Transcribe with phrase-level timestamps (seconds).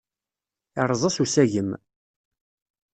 [0.81, 1.69] Irreẓ-as usagem.